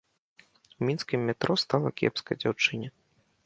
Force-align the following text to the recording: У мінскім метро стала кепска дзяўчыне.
У 0.79 0.87
мінскім 0.89 1.27
метро 1.31 1.59
стала 1.67 1.95
кепска 2.03 2.41
дзяўчыне. 2.43 2.87